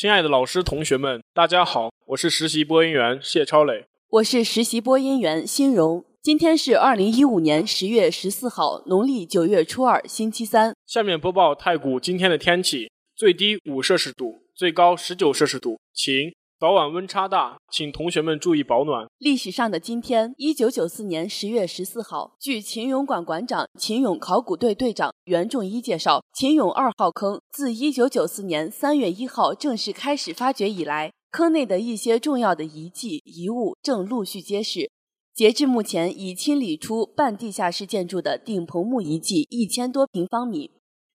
[0.00, 6.02] 亲爱的老师、同学们，大家好，我是实习播音员谢超磊，我是实习播音员辛荣。
[6.22, 10.74] 今天是二零一五年十月十四号，农历九月初二，星期三。
[10.86, 16.32] 下面播报太谷今天的天气：最低五摄氏度，最高十九摄氏度，晴。
[16.60, 19.08] 早晚温差大，请同学们注意保暖。
[19.16, 34.90] 历史上的今天，一九九四年十月十四号，据秦俑馆馆长、秦俑考古队队长袁仲一介绍，秦俑二号坑自一九九四年三月一号正式开始发掘以来，坑内的一些重要的遗迹遗物正陆续揭示。
[35.32, 40.70] 截至目前，已清理出半地下室建筑的顶棚木遗迹一千多平方米，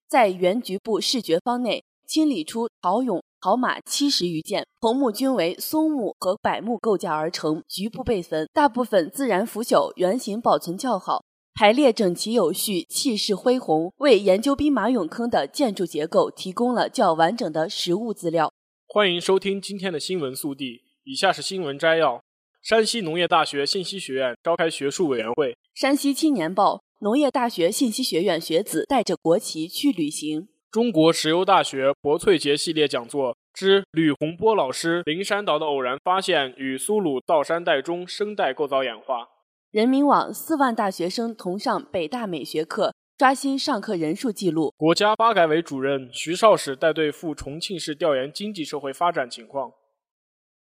[0.08, 3.22] 在原局部视觉方内清理出陶俑。
[3.46, 18.52] 草马七十余件，红木均为松木和柏木构架而成，局部被焚，大部分自然腐朽，原形保存较好，排列整齐有序，气势恢宏，为研究兵马俑坑的建筑结构提供了较完整的实物资料。
[18.88, 22.20] 欢迎收听今天的新闻速递，以下是新闻摘要：
[22.64, 30.48] 山西农业大学信息学院召开学术委员会；山西青年报农业大学信息学院学子带着国旗去旅行。
[30.76, 39.26] 中国石油大学博翠节系列讲座之吕洪波老师灵山岛的偶然发现与苏鲁造山带中生态构造演化。
[39.70, 44.74] 人民网四万大学生同上北大美学课，刷新上课人数记录。
[44.76, 49.72] 国家发改委主任徐绍史带队赴重庆市调研经济社会发展情况。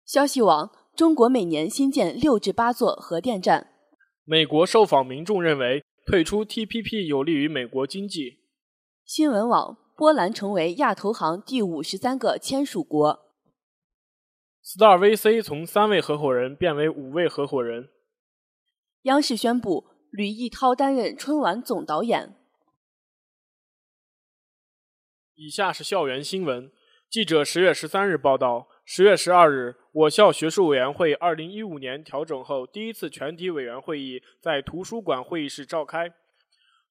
[0.06, 3.66] 消息网中国每年新建六至八座核电站。
[4.24, 8.38] 美国受访民众认为退出 TPP 有利于美国经济。
[9.04, 9.76] 新闻网。
[9.98, 13.34] 波兰成为亚投行第五十三个签署国。
[14.62, 17.88] Star VC 从三位合伙人变为五位合伙人。
[19.02, 22.36] 央视宣布吕逸涛担任春晚总导演。
[25.34, 26.70] 以下是校园新闻。
[27.10, 36.14] 记者十月十三日报道：十月十二日，我校学术委员会二零一五年调整后第一次全体委员会议在图书馆会议室召开。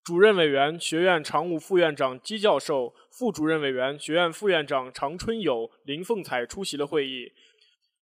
[0.07, 7.34] 主任委员、学院常务副院长姬教授，副主任委员、学院副院长常春友、林凤彩出席了会议。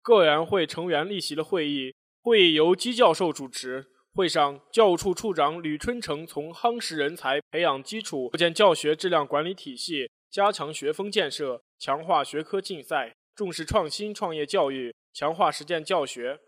[0.01, 1.95] 各委员会成员列席了会议。
[2.21, 3.85] 会议由姬教授主持。
[4.13, 16.41] 会上，教务处处长吕春成从夯实人才培养基础、构建教学质量管理体系、加强学风建设、强化学科竞赛、重视创新创业教育、强化实践教学、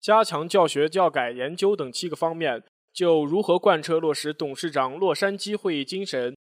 [0.00, 2.62] 加强教学教改研究等七个方面。
[2.98, 6.36] 就如何贯彻落实董事长洛杉矶会议精神，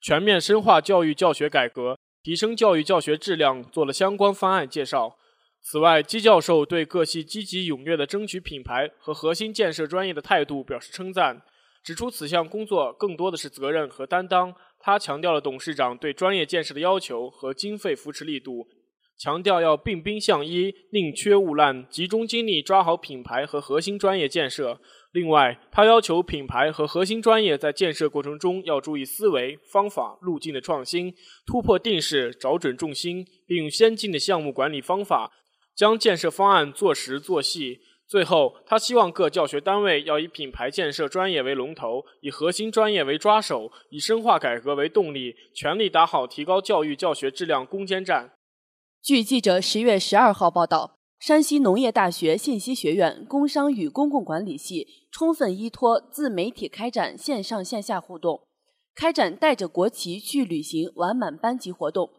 [0.00, 5.16] 全面深化教育教学改革，提升教育教学质量，做了相关方案介绍。
[5.62, 11.40] 此外，姬教授对各系积极踊跃的争取品牌和核心建设专业的态度表示称赞，
[11.84, 14.52] 指出此项工作更多的是责任和担当。
[14.80, 18.66] 他强调了董事长对专业建设的要求和经费扶持力度，
[19.16, 24.80] 强调要并兵相依，宁缺毋滥，集中精力抓好品牌和核心专业建设。
[25.16, 31.14] 另外，他要求品牌和核心专业在建设过程中要注意思维、方法、路径的创新，
[31.46, 35.32] 突破定势，找准重心，并用先进的项目管理方法
[35.74, 37.80] 将建设方案做实做细。
[38.06, 48.32] 最后，他希望各教学单位要以品牌建设专业为龙头，以核心专业为抓手，以深化改革为动力，全力打好提高教育教学质量攻坚战。
[49.02, 50.95] 据记者十月十二号报道。
[51.18, 58.42] 山西农业大学信息学院工商与公共管理系充分依托自媒体开展线上线下互动，
[58.94, 62.10] 开展带着国旗去旅行完满班级活动，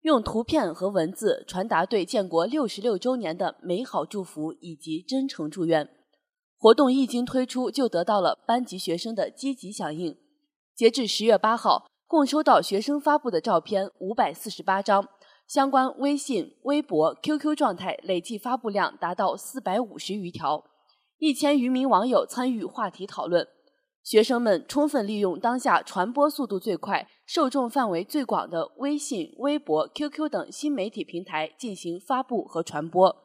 [0.00, 5.88] 用图片和文字传达对建国六十六周年的美好祝福以及真诚祝愿。
[6.58, 10.16] 活动一经推出，就得到了班级学生的积极响应。
[10.74, 15.06] 截至十月八号，共收到学生发布的照片五百四十八张。
[15.46, 20.64] 相关微信、微博、QQ 状态累计发布量达到四百五十余条，
[21.18, 23.46] 一千余名网友参与话题讨论。
[24.02, 33.16] 学生们充分利用当下传播速度最快、受众范围最广的微信、微博、QQ 等新媒体平台进行发布和传播。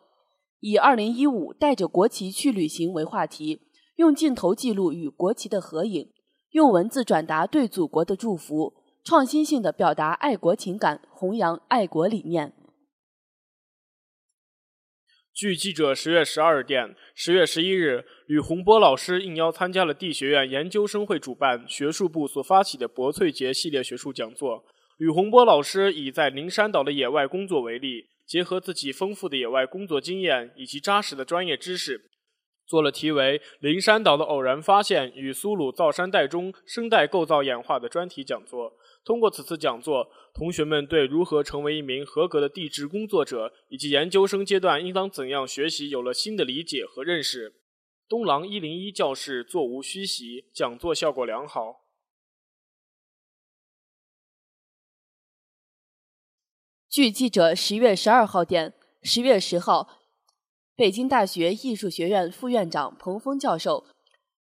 [0.59, 3.62] 以“二零一五带着国旗去旅行”为话题，
[3.95, 6.12] 用镜头记录与国旗的合影，
[6.51, 8.73] 用文字转达对祖国的祝福，
[9.03, 12.53] 创新性的表达爱国情感，弘扬爱国理念。
[15.33, 24.63] 据记者十月十二日电，十月十一日，吕洪波老师应邀参加了地学院研究生会主办、学术部所发起的博翠节系列学术讲座。
[24.98, 32.11] 吕洪波老师以在灵山岛的野外工作为例，结合自己丰富的野外工作经验以及扎实的专业知识，
[32.71, 38.71] 做了题为《灵山岛的偶然发现与苏鲁造山带中生态构造演化》的专题讲座。
[39.03, 47.56] 通过此次讲座，同学们对如何成为一名合格的地质工作者以及研究生阶段应当怎样学习有了新的理解和认识。
[48.07, 51.81] 东廊一零一教室座无虚席，讲座效果良好。
[56.89, 58.73] 据记者十月十二号电，
[59.03, 60.00] 十月十号，
[60.81, 63.86] 北京大学艺术学院副院长彭峰教授。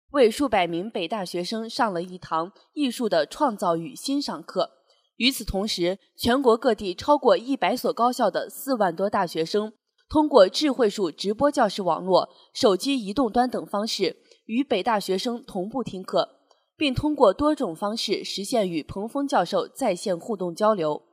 [0.09, 4.71] 为数百名北大学生上了一堂艺术的创造与欣赏课。
[5.17, 9.73] 与此同时，全国各地超过一百所高校的四万多大学生，
[10.09, 16.39] 通过智慧树直播教室网络、手机移动端等方式，与北大学生同步听课，
[16.75, 21.03] 并通过多种方式实现与彭峰教授在线互动交流。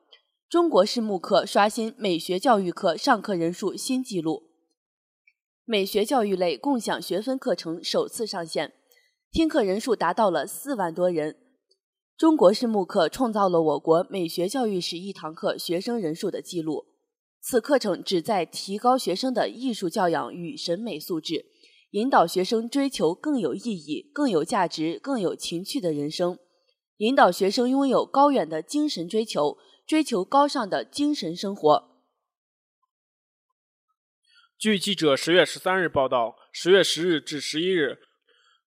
[0.48, 4.47] 中国式慕课刷新美学教育课上课人数新纪录，
[5.70, 8.72] 美学教育类共享学分课程首次上线。
[9.30, 11.36] 听课人数达到了四万多人，
[12.16, 16.86] 中国式慕课创造了我国美学教育史一堂课学生人数的记录。
[17.42, 21.44] 此课程旨在提高学生的艺术教养与审美素质，
[21.90, 26.38] 引导学生追求更有意义、更有价值、更有情趣的人生，
[26.96, 31.97] 引导学生拥有高远的精神追求，追求高尚的精神生活。
[34.58, 37.98] 据记者十月十三日报道，十月十日至十一日。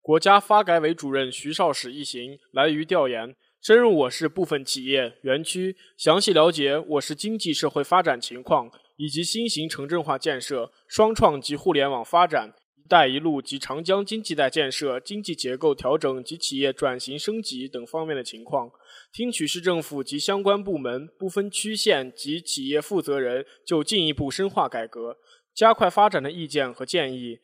[0.01, 18.71] 国家发改委主任徐绍史一行来渝调研，深入我市部分企业园区，详细了解我市经济社会发展情况，以及新型城镇化建设、双创及互联网发展、“一带一路”及长江经济带建设、经济结构调整及企业转型升级等方面的情况，
[19.11, 25.17] 听取市政府及相关部门、不分区县及企业负责人就进一步深化改革、
[25.53, 27.39] 加快发展的意见和建议。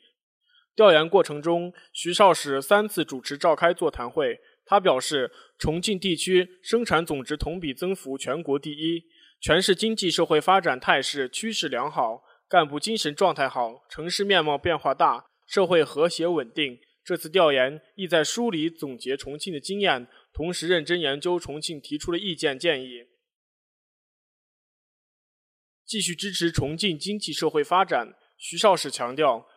[0.75, 4.39] 调研过程中，徐绍史三次主持召开座谈会。
[4.69, 9.05] 他表示，重庆地区生产总值同比增幅全国第一，
[9.39, 16.79] 全市经济社会发展态势趋势良好，干部精神状态好，城市面貌变化大，社会和谐稳定。
[17.03, 23.05] 这次调研意在梳理总结重庆的经验，同时认真研究重庆提出的意见建议，
[25.87, 28.13] 继续支持重庆经济社会发展。
[28.37, 29.47] 徐绍史强调。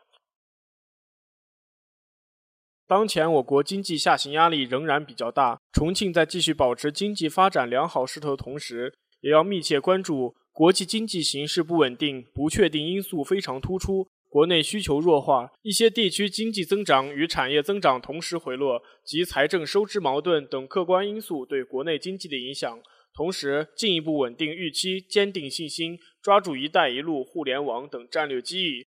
[2.87, 22.81] 当前我国经济下行压力仍然比较大，重庆在继续保持经济发展良好势头的同时，也要密切关注国际经济形势不稳定、不确定因素非常突出，国内需求弱化，一些地区经济增长与产业增长同时回落及财政收支矛盾等客观因素对国内经济的影响，
[23.21, 28.87] 同时进一步稳定预期，坚定信心，抓住“一带一路”、互联网等战略机遇。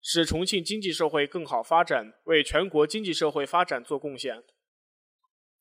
[0.00, 4.42] 使重庆经济社会更好发展，为全国经济社会发展做贡献。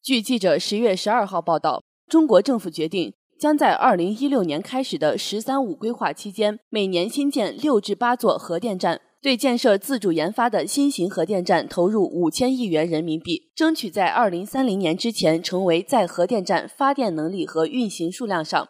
[0.01, 18.69] 据记者十月十二号报道，中国政府决定将在二零一六年开始的“十三五”规划期间，每年新建六至八座核电站，对建设自主研发的新型核电站投入五千亿元人民币，争取在二零三零年之前成为在核电站发电能力和运行数量上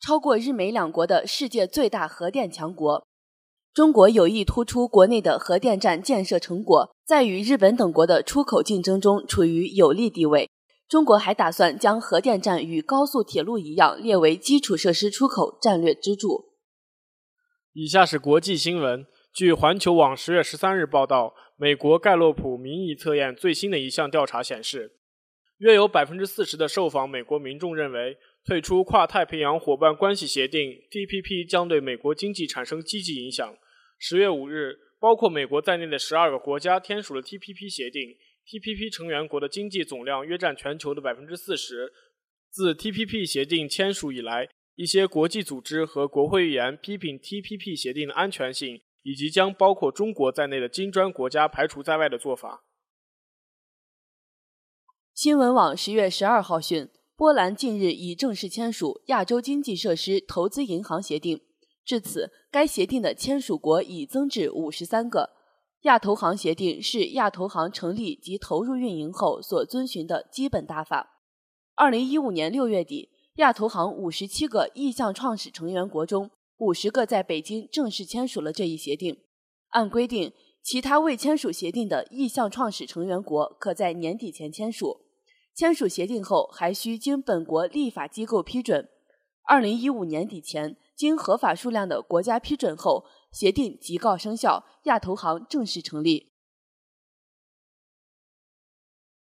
[0.00, 3.06] 超过日美两国的世界最大核电强国。
[3.74, 10.48] 中国有意突出国内的核电站建设成果，在与日本等国的出口竞争中处于有利地位。
[10.88, 16.46] 中国还打算将核电站与高速铁路一样列为基础设施出口战略支柱。
[17.74, 19.04] 以下是国际新闻。
[19.34, 24.92] 据环球网十月十三日报道，美国盖洛普民意测验最新的一项调查显示，
[25.58, 28.16] 约有百分之四十的受访美国民众认为。
[28.44, 33.56] 退出跨太平洋伙伴关系协定 （TPP） 将对美国经济产生积极影响。
[33.98, 38.14] 十月五日，包括美国在内的十二个国家签署了 TPP 协定。
[38.46, 41.90] TPP 成员国的经济总量约占全球的百分之四十。
[42.50, 52.64] 自 TPP 协定签署以来，一些国际组织和国会议员批评 TPP 协定的安全性，以及将包括中国在内的金砖国家排除在外的做法。
[55.14, 56.90] 新闻网十月十二号讯。
[57.16, 61.40] 波兰近日已正式签署亚洲经济设施投资银行协定，
[61.84, 65.30] 至此，该协定的签署国已增至五十三个。
[65.82, 71.20] 亚投行协定是亚投行成立及投入运营后所遵循的基本大法。
[71.76, 79.22] 二零一五年六月底，亚投行五十七个意向创始成员国中，五十个在北京正式签署了这一协定。
[79.70, 80.32] 按规定，
[80.62, 85.00] 其他未签署协定的意向创始成员国可在年底前签署。
[85.54, 88.88] 签署协定后，还需经本国立法机构批准。
[89.46, 96.32] 二零一五年底前，经合法数量的国家批准后，协定即告生效，亚投行正式成立。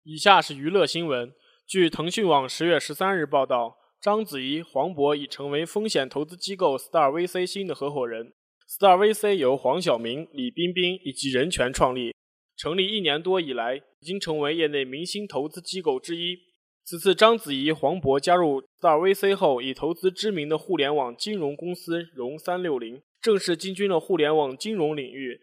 [0.04, 1.34] 以下是娱乐新闻。
[1.66, 3.76] 据腾讯网十月十三日报道，
[4.06, 8.34] 章子怡、黄渤已成为风险投资机构 Star VC 新的合伙人。
[8.68, 12.14] Star VC 由黄晓明、李冰冰以及任泉创立，
[12.56, 16.38] 成立一年多以来，已经成为业内明星投资机构之一。
[16.84, 25.40] 此次章子怡、黄渤加入 Star VC 后，已投资知名的互联网金融公司融三六零，正式进军了互联网金融领域。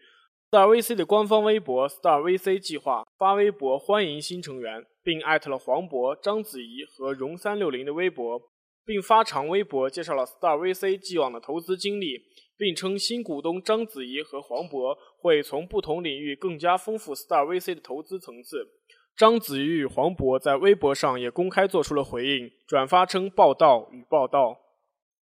[0.50, 8.40] Star VC 的官方微博 Star VC 计划发微博欢迎新成员，并艾特了黄渤、章子怡和融三六零的微博，
[8.84, 12.22] 并发长微博介绍了 Star VC 既往的投资经历，
[12.56, 18.66] 并称新股东章子怡和黄渤会从不同领域更加丰富 Star VC 的投资层次。
[19.16, 24.60] 章子怡与黄渤在微博上也公开做出了回应，转发称“报道与报道”。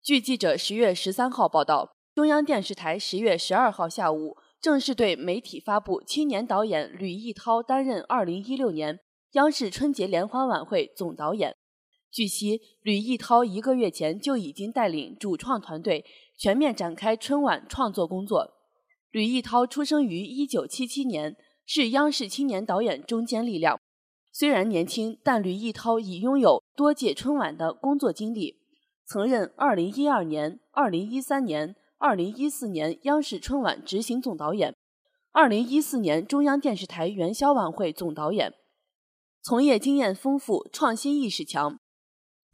[0.02, 8.99] 据记者十月十三号报道，中央电视台十月十二号下午正式对媒体发布青年导演吕逸涛担任二零一六年
[9.32, 11.54] 央视春节联欢晚会总导演。
[12.14, 16.04] 据悉，吕逸涛一个月前就已经带领主创团队
[16.38, 18.54] 全面展开春晚创作工作。
[19.11, 21.37] 吕逸涛出生于一九七七年。
[21.66, 23.80] 是央视青年导演中坚力量。
[24.30, 28.59] 虽然年轻，但吕逸涛已拥有多届春晚的工作经历，
[29.06, 34.75] 曾任2012年、2013年、2014年央视春晚执行总导演
[35.33, 38.52] ，2014年中央电视台元宵晚会总导演，
[39.42, 41.78] 从业经验丰富，创新意识强。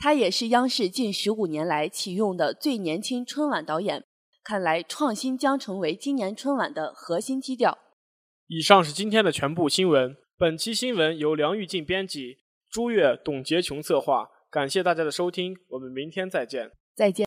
[0.03, 4.03] 他也是央视近十五年来启用的最年轻春晚导演。
[4.43, 7.77] 看来，创新将成为今年春晚的核心基调。
[8.47, 10.17] 以上是今天的全部新闻。
[10.39, 12.39] 本期新闻由梁玉静编辑，
[12.71, 14.27] 朱越、董洁琼策划。
[14.51, 16.71] 感谢大家的收听，我们明天再见。
[16.97, 17.19] 再见。